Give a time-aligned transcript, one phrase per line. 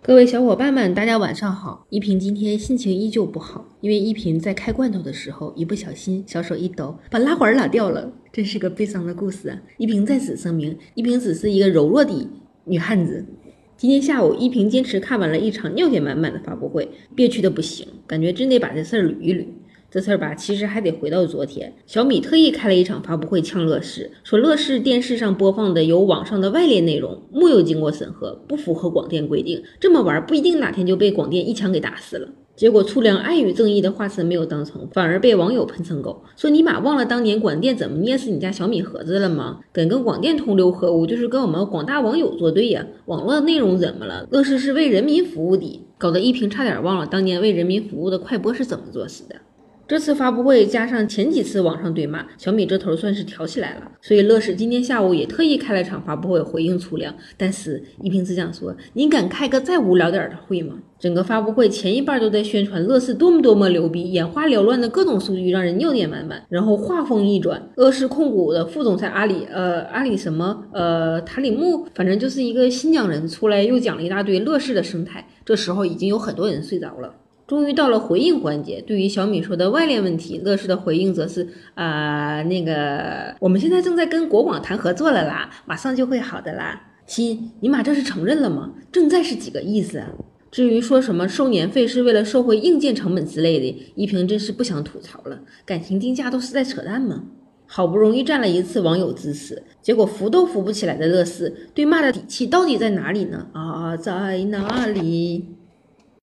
[0.00, 1.84] 各位小伙伴们，大家晚上好。
[1.90, 9.60] 依萍今天心情依旧不好，因为依萍在开罐头的时候，一不小心小手一抖，把拉环拉掉了，真是个悲伤的故事啊！
[9.76, 12.14] 依萍在此声明，依萍只是一个柔弱的
[12.64, 13.26] 女汉子。
[13.76, 19.44] 今天下午，依萍坚持看完了一场尿点满满的发布会，憋屈的不行，感觉真得把这事儿捋一捋。
[19.90, 21.72] 这事儿吧，其实还得回到昨天。
[21.86, 29.62] 小米特意开了一场发布会呛乐视，说乐视电视上播放的有网上的外链内容，木有经过审核，不符合广电规定。
[29.80, 32.28] 这么玩，不一定哪天就被广电一枪给打死了。
[32.54, 39.60] 结果粗粮爱与正义的化身没有当成，反而被网友喷成狗，说尼玛忘了当年广电怎么捏死你家小米盒子了吗？
[39.72, 42.84] 敢跟广电同流合污，就是跟我们广大网友作对呀！
[43.06, 44.28] 网络内容怎么了？
[44.30, 49.36] 乐视是为人民服务的，搞得一平差点忘了当年为人民服务的快播是怎么作死的。
[49.88, 53.90] 这次发布会加上前几次网上对骂，小米这头算是挑起来了。
[54.02, 57.14] 所以乐视今天下午也特意开了场发布会回应粗粮。
[57.38, 60.74] 但是一平只想说，你敢开个再无聊点的会吗？
[60.98, 66.44] 整个发布会前一半都在宣传乐视多么多么牛逼，眼花缭乱的各种数据让人尿点满满。
[66.50, 75.26] 然后话锋一转，乐视控股的副总裁阿里，呃，阿里什么，呃，塔里木，反正就是一个新疆人出来又讲了一大堆乐视的生态。
[75.46, 77.14] 这时候已经有很多人睡着了。
[77.48, 86.78] 终于到了回应环节，对于小米说的外链问题，乐视的回应则是啊，那个我们现在正在跟国广谈合作了啦，马上就会好的啦。
[87.06, 88.74] 亲，你妈这是承认了吗？
[88.92, 90.10] 正在是几个意思啊？
[90.50, 95.40] 至于说什么收年费是为了收回硬件成本之类的，依萍真是不想吐槽了。
[95.64, 97.24] 感情定价都是在扯淡吗？
[97.64, 103.46] 好不容易占了一次网友支持，结果扶都扶不起来的乐视，对骂的底气到底在哪里呢？
[103.52, 105.57] 啊，在哪里？